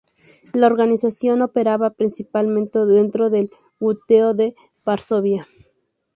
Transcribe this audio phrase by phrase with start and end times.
[0.53, 5.47] La organización operaba principalmente dentro del Gueto de Varsovia.